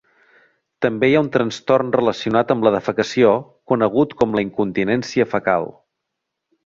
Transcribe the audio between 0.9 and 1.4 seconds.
hi ha un